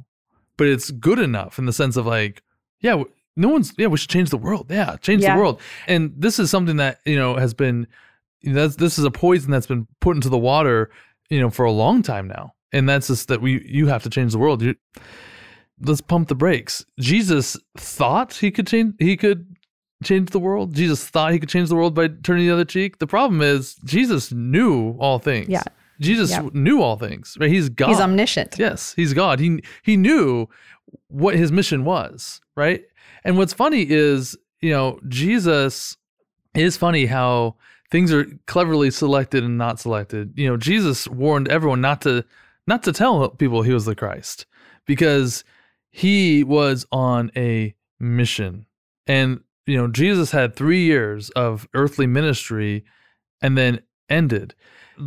[0.57, 2.41] but it's good enough in the sense of like
[2.79, 3.03] yeah
[3.35, 4.67] no one's yeah we should change the world.
[4.69, 5.35] Yeah change Yeah.
[5.35, 5.59] the world.
[5.87, 7.85] And this is something that you know has been
[8.43, 10.89] that's this is a poison that's been put into the water
[11.29, 12.53] you know for a long time now.
[12.71, 14.61] And that's just that we you have to change the world.
[14.61, 14.75] You
[15.81, 16.85] let's pump the brakes.
[16.99, 19.55] Jesus thought he could change he could
[20.03, 20.73] change the world.
[20.73, 22.99] Jesus thought he could change the world by turning the other cheek.
[22.99, 25.49] The problem is Jesus knew all things.
[25.49, 25.63] Yeah.
[25.99, 27.37] Jesus knew all things.
[27.39, 27.49] Right?
[27.49, 27.89] He's God.
[27.89, 28.55] He's omniscient.
[28.59, 29.39] Yes, he's God.
[29.39, 30.47] He he knew
[31.07, 32.83] what his mission was, right?
[33.23, 35.97] And what's funny is, you know, Jesus
[36.53, 37.55] it is funny how
[37.91, 40.33] things are cleverly selected and not selected.
[40.35, 42.25] You know, Jesus warned everyone not to
[42.67, 44.45] not to tell people he was the Christ
[44.85, 45.43] because
[45.97, 48.65] he was on a mission.
[49.07, 52.83] And you know, Jesus had 3 years of earthly ministry
[53.41, 53.79] and then
[54.09, 54.53] ended.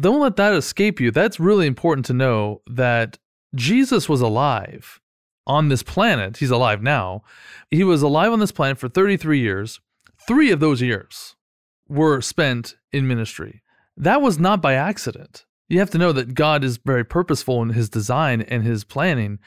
[0.00, 1.10] Don't let that escape you.
[1.10, 3.18] That's really important to know that
[3.54, 4.98] Jesus was alive
[5.46, 6.38] on this planet.
[6.38, 7.22] He's alive now.
[7.70, 9.80] He was alive on this planet for 33 years.
[10.26, 11.36] 3 of those years
[11.86, 13.62] were spent in ministry.
[13.94, 15.44] That was not by accident.
[15.68, 19.38] You have to know that God is very purposeful in his design and his planning.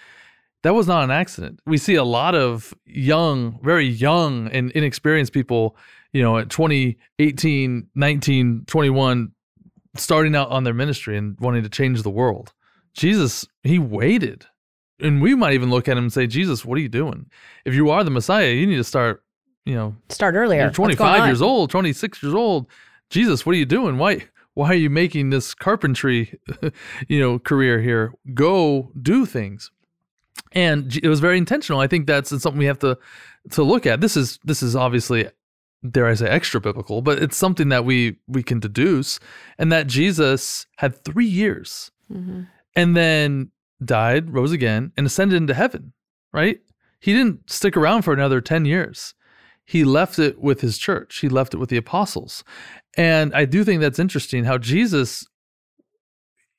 [0.64, 1.60] That was not an accident.
[1.66, 5.76] We see a lot of young, very young and inexperienced people,
[6.14, 9.32] you know, at 20, 18, 19, 21,
[9.96, 12.54] starting out on their ministry and wanting to change the world.
[12.94, 14.46] Jesus, he waited.
[15.00, 17.26] And we might even look at him and say, Jesus, what are you doing?
[17.66, 19.24] If you are the Messiah, you need to start,
[19.66, 20.62] you know, Start earlier.
[20.62, 22.68] you're 25 years old, 26 years old.
[23.10, 23.98] Jesus, what are you doing?
[23.98, 26.38] Why why are you making this carpentry,
[27.08, 28.14] you know, career here?
[28.34, 29.72] Go do things.
[30.54, 31.80] And it was very intentional.
[31.80, 32.98] I think that's something we have to
[33.52, 34.02] to look at.
[34.02, 35.30] This is this is obviously
[35.90, 39.20] dare I say extra biblical, but it's something that we we can deduce
[39.58, 42.48] and that Jesus had 3 years Mhm.
[42.76, 43.52] and then
[43.84, 45.94] died, rose again, and ascended into heaven,
[46.34, 46.60] right?
[47.00, 49.16] He didn't stick around for another 10 years.
[49.66, 52.44] He left it with his church, he left it with the apostles.
[52.98, 55.26] And I do think that's interesting how Jesus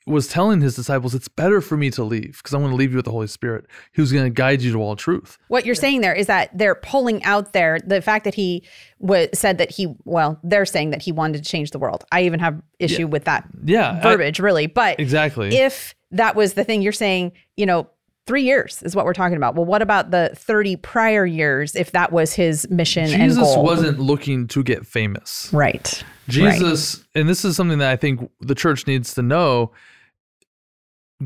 [0.07, 2.91] was telling his disciples, It's better for me to leave because I want to leave
[2.91, 5.39] you with the Holy Spirit who's going to guide you to all truth.
[5.49, 8.65] What you're saying there is that they're pulling out there the fact that he
[8.99, 12.05] was said that he well they're saying that he wanted to change the world.
[12.13, 13.99] I even have issue with that Yeah.
[13.99, 15.57] I- verbiage really, but exactly.
[15.57, 17.89] if that was the thing you're saying, you know,
[18.29, 19.57] 3 years is what we're talking about.
[19.57, 23.65] Well, what about the 30 prior years if that was his mission and Jesus goal?
[23.65, 25.49] wasn't looking to get famous.
[25.53, 26.05] right.
[26.29, 29.73] Jesus, and this is something that I think the church needs to know.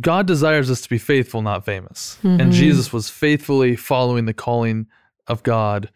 [0.00, 2.18] God desires us to be faithful, not famous.
[2.22, 2.40] Mhm.
[2.40, 4.86] And Jesus was faithfully following the calling
[5.26, 5.90] of God,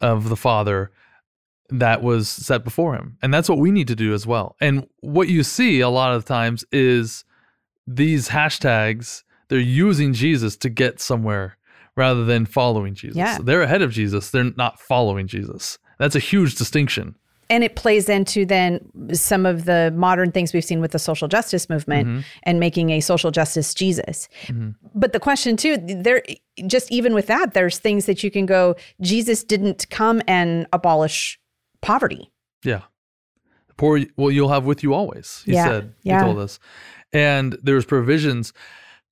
[0.00, 0.90] of the Father
[1.70, 3.16] that was set before him.
[3.22, 4.56] And that's what we need to do as well.
[4.60, 7.24] And what you see a lot of times is
[7.86, 11.56] these hashtags, they're using Jesus to get somewhere
[11.96, 13.16] rather than following Jesus.
[13.16, 13.38] Yeah.
[13.42, 15.78] They're ahead of Jesus, they're not following Jesus.
[15.98, 17.16] That's a huge distinction.
[17.48, 18.80] And it plays into then
[19.12, 22.20] some of the modern things we've seen with the social justice movement Mm-hmm.
[22.42, 24.28] and making a social justice Jesus.
[24.94, 26.22] But the question too, there
[26.66, 31.38] just even with that, there's things that you can go, Jesus didn't come and abolish
[31.82, 32.30] poverty.
[32.64, 32.82] Yeah.
[33.68, 35.94] The poor well you'll have with you always, he Yeah, said.
[36.02, 36.18] yeah.
[36.18, 36.58] He told us.
[37.12, 38.52] And there's provisions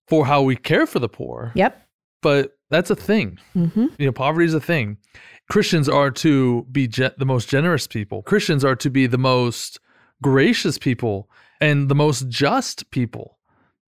[0.09, 1.81] for how we care for the poor, Yep.
[2.23, 3.38] but that's a thing.
[3.53, 4.99] hmm You know, poverty is a thing.
[5.48, 8.22] Christians are to be ge- the most generous people.
[8.22, 9.78] Christians are to be the most
[10.22, 11.28] gracious people
[11.61, 13.38] and the most just people.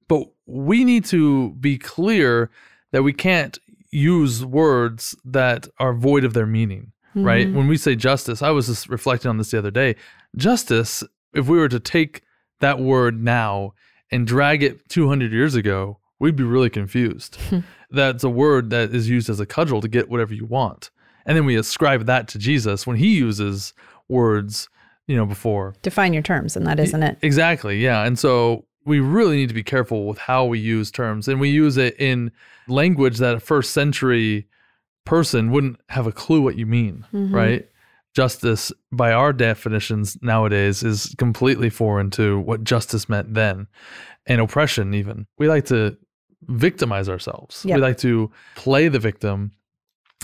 [0.08, 2.50] But we need to be clear
[2.92, 3.58] that we can't
[3.90, 7.46] use words that are void of their meaning, right?
[7.46, 7.56] Mm-hmm.
[7.56, 9.96] When we say justice, I was just reflecting on this the other day.
[10.36, 12.22] Justice, if we were to take
[12.60, 13.74] that word now
[14.10, 17.38] and drag it 200 years ago, we'd be really confused.
[17.90, 20.90] That's a word that is used as a cudgel to get whatever you want.
[21.26, 23.72] And then we ascribe that to Jesus when he uses
[24.08, 24.68] words,
[25.06, 25.74] you know, before.
[25.82, 27.18] Define your terms, and that isn't it.
[27.22, 27.78] Exactly.
[27.80, 28.04] Yeah.
[28.04, 31.26] And so we really need to be careful with how we use terms.
[31.26, 32.30] And we use it in
[32.68, 34.46] language that a first century
[35.04, 37.32] person wouldn't have a clue what you mean, Mhm.
[37.32, 37.68] right?
[38.14, 43.66] Justice, by our definitions nowadays, is completely foreign to what justice meant then
[44.26, 45.26] and oppression, even.
[45.38, 45.96] We like to
[46.48, 47.74] victimize ourselves, Yep.
[47.76, 49.50] we like to play the victim.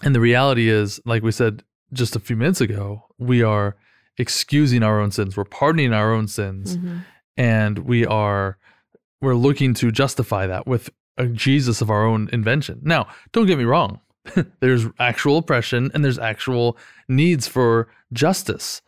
[0.02, 3.76] And the reality is, like we said just a few minutes ago, we are
[4.18, 7.04] excusing our own sins, we're pardoning our own sins Mhm.
[7.36, 8.58] and we are
[9.20, 12.80] we're looking to justify that with a Jesus of our own invention.
[12.82, 14.00] Now, don't get me wrong.
[14.60, 16.76] there's actual oppression and there's actual
[17.08, 18.82] needs for justice.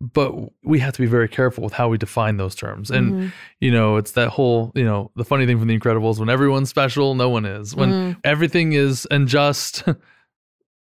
[0.00, 0.32] But
[0.64, 2.90] we have to be very careful with how we define those terms.
[2.90, 3.32] And Mhm.
[3.60, 6.68] you know, it's that whole, you know, the funny thing from the Incredibles when everyone's
[6.68, 7.74] special, no one is.
[7.76, 8.16] When Mhm.
[8.24, 9.84] everything is unjust,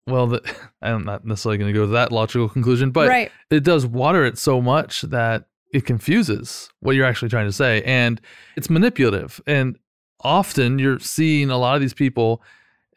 [0.07, 3.31] well, the, I'm not necessarily going to go to that logical conclusion, but right.
[3.49, 7.81] it does water it so much that it confuses what you're actually trying to say
[7.83, 8.21] and
[8.55, 9.77] it's manipulative and
[10.21, 12.41] often you're seeing a lot of these people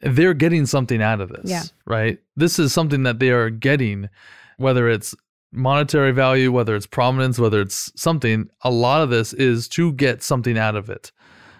[0.01, 1.63] they're getting something out of this Yeah.
[1.85, 4.09] right this is something that they are getting
[4.57, 5.13] whether it's
[5.51, 10.23] monetary value whether it's prominence whether it's something a lot of this is to get
[10.23, 11.11] something out of it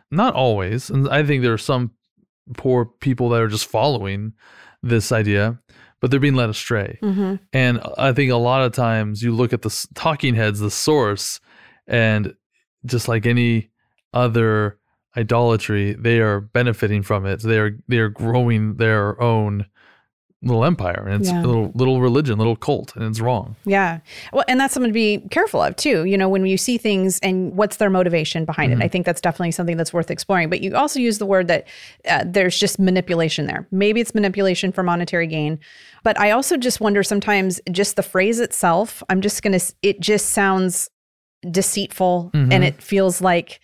[0.09, 1.91] not always and i think there are some
[2.55, 4.33] poor people that are just following
[4.83, 5.59] this idea
[5.99, 7.39] but they're being led astray Mhm.
[7.53, 11.39] and I think a lot of times you look at the talking heads, the source,
[11.87, 12.33] and
[12.85, 13.69] just like any
[14.13, 14.79] other
[15.15, 17.41] idolatry, they are benefiting from it.
[17.43, 19.65] They are they are growing their own
[20.43, 21.39] little empire, and it's Yeah.
[21.39, 23.55] a little little religion, little cult, and it's wrong.
[23.65, 23.99] Yeah.
[24.33, 26.05] Well, and that's something to be careful of too.
[26.05, 28.81] You know, when you see things and what's their motivation behind Mm-hmm.
[28.81, 28.85] it.
[28.85, 30.49] I think that's definitely something that's worth exploring.
[30.49, 31.67] But you also use the word that
[32.09, 33.67] uh, there's just manipulation there.
[33.71, 35.59] Maybe it's manipulation for monetary gain.
[36.03, 39.99] But I also just wonder sometimes just the phrase itself, I'm just going to, it
[39.99, 40.89] just sounds
[41.49, 42.53] deceitful Mhm.
[42.53, 43.59] and it feels like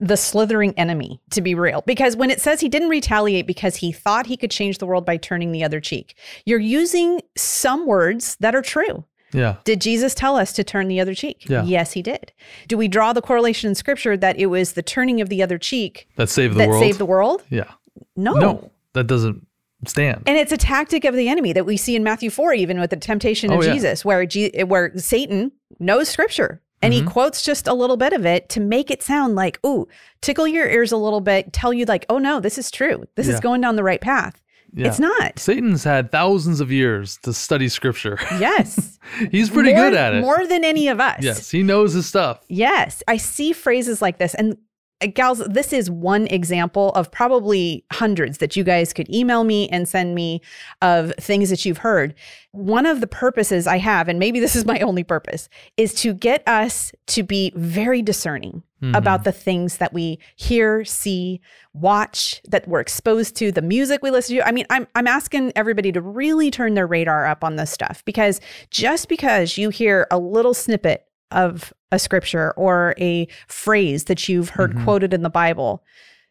[0.00, 3.92] the slithering enemy to be real because when it says he didn't retaliate because he
[3.92, 8.36] thought he could change the world by turning the other cheek you're using some words
[8.40, 9.56] that are true Yeah.
[9.64, 11.64] did jesus tell us to turn the other cheek Yeah.
[11.64, 12.32] yes he did
[12.68, 15.58] do we draw the correlation in scripture that it was the turning of the other
[15.58, 16.82] cheek That saved the world that world.
[16.84, 17.70] saved the world yeah.
[18.16, 19.46] no No, that doesn't
[19.86, 20.22] stand.
[20.26, 22.88] and it's a tactic of the enemy that we see in Matthew 4, even with
[22.90, 23.72] the temptation oh, of Oh, yeah.
[23.74, 27.06] Jesus, where, Je- where Satan knows scripture and Mm-hmm.
[27.06, 29.88] he quotes just a little bit of it to make it sound like, ooh,
[30.20, 33.04] tickle your ears a little bit, tell you, like, oh no, this is true.
[33.16, 34.40] This is going down the right path.
[34.76, 34.88] Yeah.
[34.88, 35.38] It's not.
[35.38, 38.18] Satan's had thousands of years to study scripture.
[38.40, 38.98] Yes.
[39.30, 40.20] He's pretty more, good at it.
[40.20, 41.22] More than any of us.
[41.22, 42.40] yes, he knows his stuff.
[42.48, 44.34] Yes, I see phrases like this.
[44.34, 44.56] And
[45.02, 49.68] Uh, gals, this is one example of probably hundreds that you guys could email me
[49.68, 50.40] and send me
[50.82, 52.14] of things that you've heard.
[52.52, 56.14] One of the purposes I have, and maybe this is my only purpose, is to
[56.14, 58.94] get us to be very discerning mm-hmm.
[58.94, 61.40] about the things that we hear, see,
[61.72, 64.46] watch, that we're exposed to, the music we listen to.
[64.46, 68.04] I mean, I'm I'm asking everybody to really turn their radar up on this stuff
[68.04, 74.28] because just because you hear a little snippet of a scripture or a phrase that
[74.28, 74.84] you've heard mm-hmm.
[74.84, 75.82] quoted in the Bible,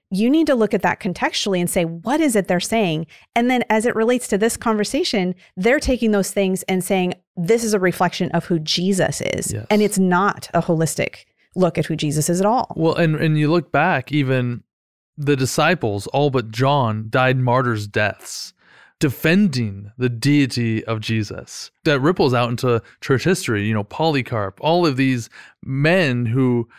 [0.09, 3.07] you need to look at that contextually and say, what is it they're saying?
[3.35, 7.63] And then as it relates to this conversation, they're taking those things and saying, this
[7.63, 9.53] is a reflection of who Jesus is.
[9.53, 9.65] Yes.
[9.71, 11.25] And it's not a holistic
[11.55, 12.73] look at who Jesus is at all.
[12.75, 14.63] Well, and and you look back, even
[15.17, 18.53] the disciples, all but John, died martyrs' deaths,
[18.99, 21.71] defending the deity of Jesus.
[21.83, 23.65] That ripples out into church history.
[23.67, 25.29] You know, Polycarp, all of these
[25.63, 26.69] men who,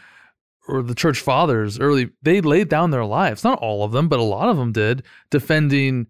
[0.69, 3.45] or the church fathers, early, they laid down their lives.
[3.45, 6.07] Not all of them, but a lot of them did, defending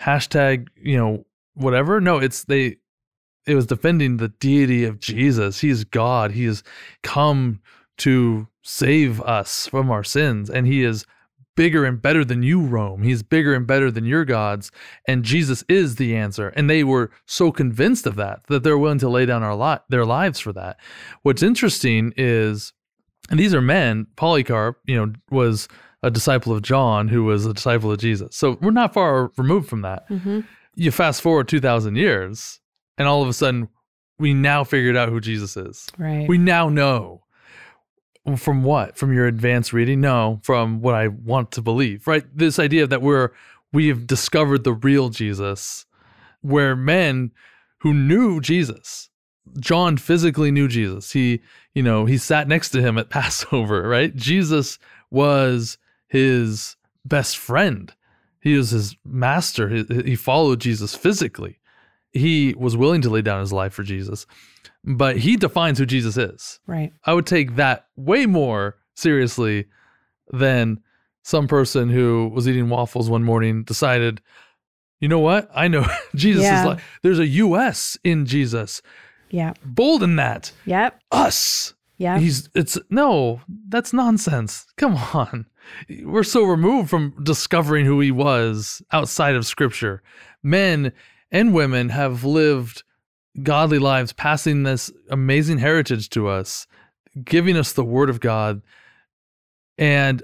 [0.00, 2.00] hashtag, you know, whatever.
[2.00, 2.76] No, it's they.
[3.46, 5.60] It was defending the deity of Jesus.
[5.60, 6.32] He is God.
[6.32, 6.64] He has
[7.02, 7.60] come
[7.98, 10.50] to save us from our sins.
[10.50, 11.06] And he is
[11.56, 13.02] bigger and better than you, Rome.
[13.02, 14.70] He's bigger and better than your gods.
[15.08, 16.48] And Jesus is the answer.
[16.50, 19.80] And they were so convinced of that that they're willing to lay down our li-
[19.88, 20.78] their lives for that.
[21.22, 22.72] What's interesting is,
[23.30, 25.66] and these are men, Polycarp, you know, was
[26.02, 28.36] a disciple of John, who was a disciple of Jesus.
[28.36, 30.08] So we're not far removed from that.
[30.08, 30.40] Mm-hmm.
[30.76, 32.60] You fast forward 2,000 years,
[32.98, 33.68] and all of a sudden,
[34.18, 35.86] we now figured out who Jesus is.
[35.98, 36.28] Right.
[36.28, 37.22] We now know.
[38.34, 38.96] From what?
[38.96, 40.00] From your advanced reading?
[40.00, 42.24] No, from what I want to believe, right?
[42.34, 43.30] This idea that we're
[43.72, 45.86] we have discovered the real Jesus,
[46.40, 47.32] where men
[47.80, 49.10] who knew Jesus,
[49.60, 51.12] John physically knew Jesus.
[51.12, 51.42] He,
[51.74, 54.14] you know, he sat next to him at Passover, right?
[54.14, 54.78] Jesus
[55.10, 57.92] was his best friend.
[58.40, 59.68] He was his master.
[59.68, 61.58] He, he followed Jesus physically.
[62.16, 64.26] He was willing to lay down his life for Jesus,
[64.84, 66.60] but he defines who Jesus is.
[66.66, 66.92] right.
[67.04, 69.66] I would take that way more seriously
[70.32, 70.80] than
[71.22, 74.20] some person who was eating waffles one morning decided,
[75.00, 75.50] you know what?
[75.54, 76.60] I know Jesus Yeah.
[76.60, 78.80] is like, there's a US in Jesus.
[79.30, 79.54] Yeah.
[79.64, 80.52] Bold in that.
[80.66, 81.00] Yep.
[81.10, 81.74] Us.
[81.98, 82.18] Yeah.
[82.18, 84.66] He's, it's, no, that's nonsense.
[84.76, 85.46] Come on.
[86.04, 90.02] We're so removed from discovering who he was outside of scripture.
[90.44, 90.92] Men
[91.30, 92.82] and women have lived
[93.42, 96.66] godly lives, passing this amazing heritage to us,
[97.24, 98.62] giving us the word of God,
[99.78, 100.22] and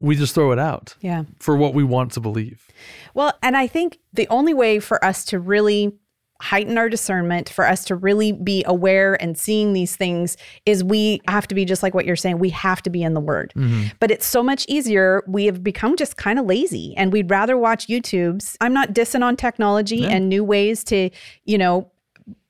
[0.00, 1.24] we just throw it out yeah.
[1.38, 2.68] for what we want to believe.
[3.14, 5.94] Well, and I think the only way for us to really
[6.40, 11.20] heighten our discernment, for us to really be aware and seeing these things, is we
[11.28, 12.38] have to be just like what you're saying.
[12.38, 13.52] We have to be in the Word.
[13.56, 13.88] Mm-hmm.
[14.00, 15.22] But it's so much easier.
[15.26, 18.56] We have become just kind of lazy and we'd rather watch YouTubes.
[18.60, 20.08] I'm not dissing on technology Yeah.
[20.10, 21.10] and new ways to,
[21.44, 21.90] you know,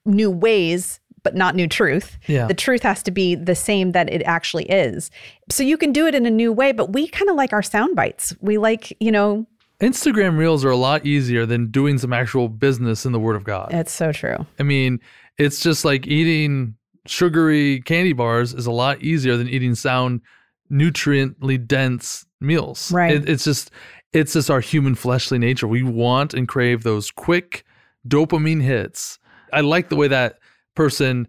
[0.05, 1.01] new ways.
[1.23, 2.19] But not new truth.
[2.29, 2.47] Yeah.
[2.47, 5.11] The truth has to be the same that it actually is.
[5.51, 7.65] So you can do it in a new way, but we kind of like our
[7.65, 8.33] sound bites.
[8.41, 9.45] We like, you know,
[9.81, 13.45] Instagram reels are a lot easier than doing some actual business in the Word of
[13.45, 13.73] God.
[13.73, 14.47] it's so true.
[14.59, 15.01] I mean,
[15.39, 16.75] it's just like eating
[17.07, 20.23] sugary candy bars is a lot easier than eating sound,
[20.71, 22.91] nutriently dense meals.
[22.91, 23.17] Right.
[23.17, 23.71] It, it's just,
[24.13, 25.69] it's just our human fleshly nature.
[25.69, 27.65] We want and crave those quick
[28.09, 29.19] dopamine hits.
[29.53, 30.39] I like the way that
[30.75, 31.29] person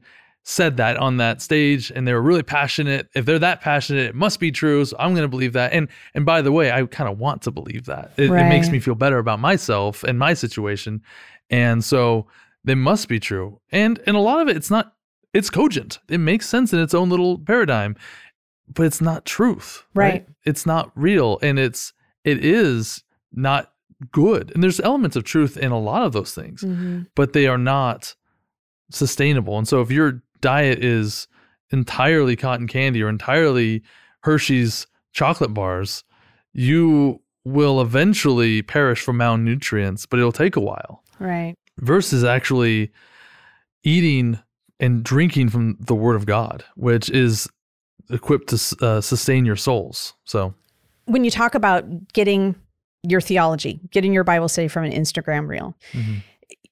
[0.50, 3.10] said that on that stage and they were really passionate.
[3.14, 5.74] If they're that passionate it must be true so i'm going to believe that.
[5.74, 8.14] And and by the way i kind of want to believe that.
[8.16, 11.02] It, it makes me feel better about myself and my situation
[11.50, 12.28] and so
[12.64, 13.60] they must be true.
[13.74, 14.94] And and a lot of it it's not
[15.34, 16.00] it's cogent.
[16.08, 17.98] It makes sense in its own little paradigm
[18.74, 20.26] but it's not truth Right.
[20.46, 21.92] it's not real and it's
[22.24, 23.74] it is not
[24.14, 24.54] good.
[24.54, 27.02] And there's elements of truth in a lot of those things mm-hmm.
[27.16, 28.16] but they are not
[28.92, 29.58] sustainable.
[29.58, 31.28] And so if your diet is
[31.72, 33.84] entirely cotton candy or entirely
[34.22, 36.04] Hershey's chocolate bars,
[36.54, 41.04] you will eventually perish from malnutrients, but it'll take a while.
[41.20, 41.56] Right.
[41.80, 42.92] Versus actually
[43.84, 44.40] eating
[44.80, 47.48] and drinking from the Word of God, which is
[48.10, 50.14] equipped to uh, sustain your souls.
[50.26, 50.54] So,
[51.06, 52.56] when you talk about getting
[53.04, 56.22] your theology, getting your Bible study from an Instagram reel, mhm.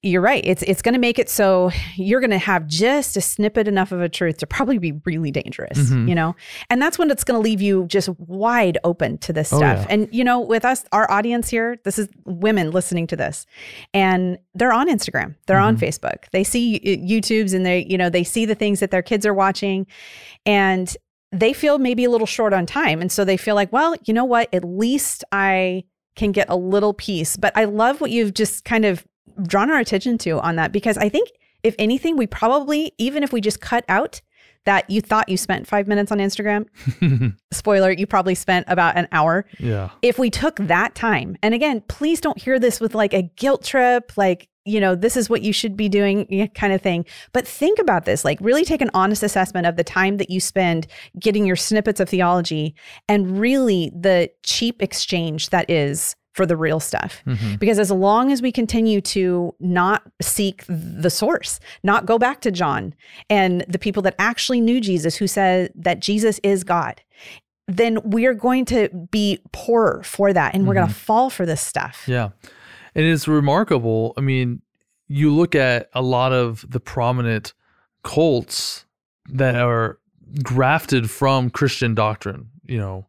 [0.02, 0.42] You're right.
[0.46, 3.90] It's it's going to make it so you're going to have just a snippet enough
[3.90, 6.08] of a truth to probably be really dangerous, Mhm.
[6.08, 6.36] you know.
[6.70, 9.78] And that's when it's going to leave you just wide open to this Oh, stuff.
[9.80, 9.86] yeah.
[9.88, 13.46] And you know, with us, our audience here, this is women listening to this,
[13.92, 15.80] and they're on Instagram, they're on Mhm.
[15.80, 19.26] Facebook, they see YouTubes, and they you know they see the things that their kids
[19.26, 19.86] are watching,
[20.44, 20.96] and
[21.32, 24.14] they feel maybe a little short on time, and so they feel like, well, you
[24.14, 27.36] know what, at least I can get a little piece.
[27.36, 29.04] But I love what you've just kind of
[29.42, 31.30] drawn our attention to on that because I think
[31.62, 34.20] if anything, we probably, even if we just cut out
[34.66, 36.66] that you thought you spent five minutes on Instagram,
[37.52, 39.46] spoiler, you probably spent about an hour.
[39.58, 39.90] yeah.
[40.02, 43.64] If we took that time, and again, please don't hear this with like a guilt
[43.64, 47.06] trip, like, you know, this is what you should be doing kind of thing.
[47.32, 50.40] But think about this like, really take an honest assessment of the time that you
[50.40, 52.74] spend getting your snippets of theology
[53.08, 57.22] and really the cheap exchange that is for the real stuff.
[57.26, 57.58] Mhm.
[57.58, 62.50] Because as long as we continue to not seek the source, not go back to
[62.50, 62.94] John
[63.30, 67.00] and the people that actually knew Jesus who said that Jesus is God,
[67.66, 71.46] then we are going to be poorer for that and we're going to fall for
[71.46, 72.04] this stuff.
[72.06, 72.28] Yeah.
[72.94, 74.12] And it's remarkable.
[74.16, 74.60] I mean,
[75.08, 77.54] you look at a lot of the prominent
[78.02, 78.84] cults
[79.30, 79.98] that are
[80.42, 83.06] grafted from Christian doctrine, you know,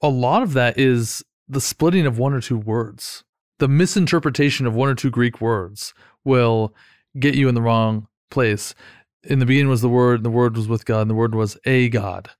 [0.00, 3.24] a lot of that is the splitting of one or two words.
[3.58, 5.94] The misinterpretation of one or two Greek words
[6.24, 6.74] will
[7.18, 8.74] get you in the wrong place.
[9.24, 11.34] In the beginning was the word, and the word was with God, and the word
[11.34, 12.30] was a God.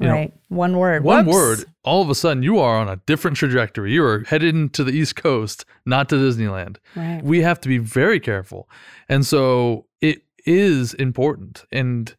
[0.00, 0.32] You know, right.
[0.48, 1.04] One word.
[1.04, 1.34] one Whoops.
[1.34, 3.92] word, all of a sudden you are on a different trajectory.
[3.92, 6.78] You are headed into the East Coast, not to Disneyland.
[6.96, 7.22] Right.
[7.22, 8.68] We have to be very careful.
[9.08, 11.64] And so it is important.
[11.70, 12.14] And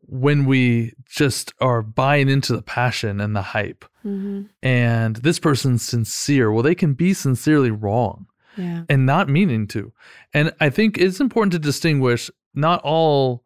[0.00, 4.48] when we just are buying into the passion and the hype, Mhm.
[4.62, 8.26] and this person's sincere, well, they can be sincerely wrong
[8.56, 8.84] Yeah.
[8.88, 9.92] and not meaning to.
[10.32, 13.44] And I think it's important to distinguish not all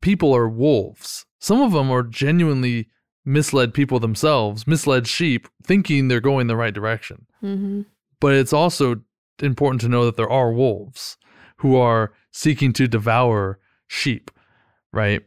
[0.00, 1.26] people are wolves.
[1.40, 2.88] Some of them are genuinely
[3.24, 7.26] misled people themselves, misled sheep, thinking they're going the right direction.
[7.42, 7.84] Mhm.
[8.20, 9.02] But it's also
[9.42, 11.16] important to know that there are wolves
[11.58, 14.30] who are seeking to devour sheep,
[14.92, 15.22] right?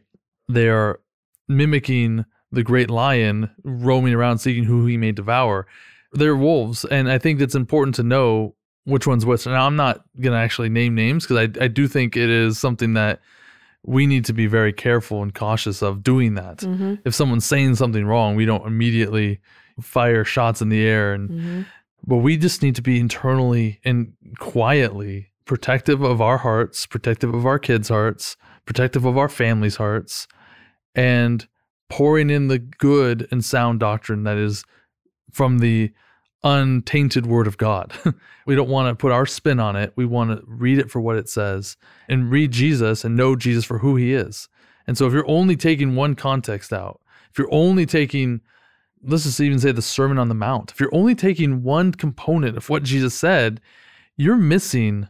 [0.48, 1.00] They are
[1.48, 2.24] mimicking
[2.54, 5.66] the great lion roaming around seeking who he may devour.
[6.12, 9.46] They're wolves, and I think it's important to know which one's which.
[9.46, 12.58] Now, I'm not going to actually name names because I, I do think it is
[12.58, 13.20] something that
[13.86, 16.58] we need to be very careful and cautious of doing that.
[16.58, 17.00] Mhm.
[17.04, 19.40] If someone's saying something wrong, we don't immediately
[19.80, 21.66] fire shots in the air and Mhm.
[22.06, 27.44] but we just need to be internally and quietly protective of our hearts, protective of
[27.44, 28.36] our kids' hearts,
[28.66, 30.26] protective of our families' hearts,
[30.94, 31.46] and
[31.88, 34.64] pouring in the good and sound doctrine that is
[35.30, 35.92] from the
[36.42, 37.92] untainted word of God.
[38.46, 39.92] we don't want to put our spin on it.
[39.96, 41.76] We want to read it for what it says
[42.08, 44.48] and read Jesus and know Jesus for who he is.
[44.86, 48.40] And so if you're only taking one context out, if you're only taking
[49.06, 50.70] let's just even say the Sermon on the Mount.
[50.70, 53.60] If you're only taking one component of what Jesus said,
[54.16, 55.08] you're missing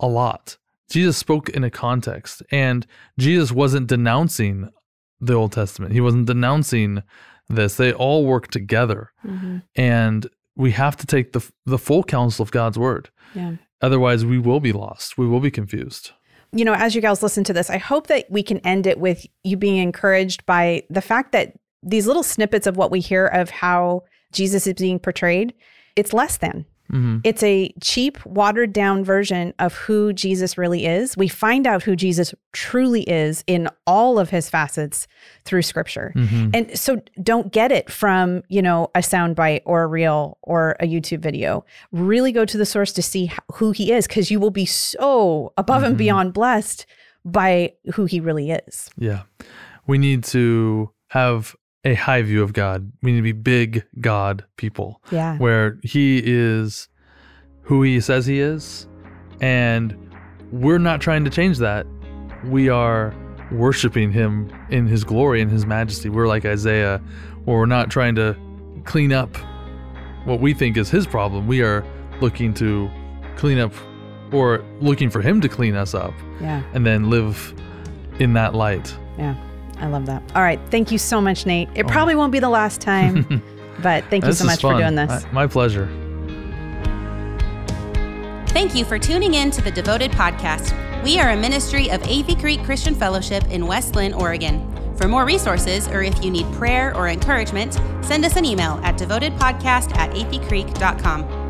[0.00, 0.56] a lot.
[0.90, 2.86] Jesus spoke in a context, and
[3.18, 4.70] Jesus wasn't denouncing
[5.26, 5.92] the Old Testament.
[5.92, 7.02] He wasn't denouncing
[7.48, 7.76] this.
[7.76, 9.62] They all work together, Mhm.
[9.76, 13.10] and we have to take the the full counsel of God's word.
[13.34, 13.56] Yeah.
[13.82, 15.18] Otherwise, we will be lost.
[15.18, 16.12] We will be confused.
[16.56, 19.00] you know, as you guys listen to this, I hope that we can end it
[19.00, 23.26] with you being encouraged by the fact that these little snippets of what we hear
[23.26, 25.52] of how Jesus is being portrayed,
[25.96, 26.64] it's less than.
[26.94, 31.16] Hmm It's a cheap, watered down version of who Jesus really is.
[31.16, 35.06] We find out who Jesus truly is in all of his facets
[35.44, 36.12] through scripture.
[36.14, 40.76] hmm And so don't get it from, you know, a soundbite or a reel or
[40.80, 41.64] a YouTube video.
[41.92, 45.52] Really go to the source to see who he is because you will be so
[45.58, 45.98] above and Mhm.
[45.98, 46.86] beyond blessed
[47.24, 48.90] by who he really is.
[48.98, 49.22] Yeah.
[49.86, 52.90] We need to have a high view of God.
[53.02, 55.00] We need to be big God people.
[55.10, 55.36] Yeah.
[55.38, 56.88] where he is
[57.62, 58.86] who he says he is
[59.40, 59.96] and
[60.52, 61.86] we're not trying to change that
[62.44, 63.14] we are
[63.50, 67.00] worshiping him in his glory and his majesty we're like isaiah
[67.44, 68.36] where we're not trying to
[68.84, 69.34] clean up
[70.26, 71.82] what we think is his problem we are
[72.20, 72.90] looking to
[73.36, 73.72] clean up
[74.32, 76.62] or looking for him to clean us up Yeah.
[76.74, 77.54] and then live
[78.18, 79.36] in that light Yeah.
[79.84, 80.22] I love that.
[80.34, 80.58] All right.
[80.70, 81.68] Thank you so much, Nate.
[81.74, 81.88] It oh.
[81.88, 83.42] probably won't be the last time,
[83.82, 85.24] but thank you so is much for doing this.
[85.24, 85.88] I- my pleasure.
[88.48, 90.72] Thank you for tuning in to the Devoted Podcast.
[91.02, 94.70] We are a ministry of Athey Creek Christian Fellowship in West Linn, Oregon.
[94.96, 98.96] For more resources, or if you need prayer or encouragement, send us an email at
[98.96, 101.43] devotedpodcast at atheycreek.com.